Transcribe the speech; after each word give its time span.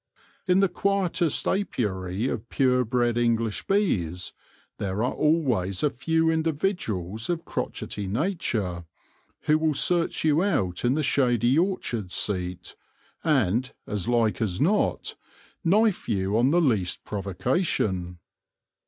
In 0.47 0.61
the 0.61 0.67
quietest 0.67 1.45
apiary 1.47 2.27
of 2.27 2.49
pure 2.49 2.83
bred 2.83 3.19
English 3.19 3.67
bees 3.67 4.33
there 4.79 5.03
are 5.03 5.13
always 5.13 5.83
a 5.83 5.91
few 5.91 6.31
individuals 6.31 7.29
of 7.29 7.45
crotchety 7.45 8.07
nature, 8.07 8.85
who 9.41 9.59
will 9.59 9.75
search 9.75 10.23
you 10.25 10.41
out 10.41 10.83
in 10.83 10.95
the 10.95 11.03
shady 11.03 11.55
orchard 11.59 12.11
seat, 12.11 12.75
and, 13.23 13.73
as 13.85 14.07
like 14.07 14.41
as 14.41 14.59
not, 14.59 15.17
knife 15.63 16.09
you 16.09 16.35
on 16.35 16.49
the 16.49 16.61
least 16.61 17.03
provocation. 17.03 18.17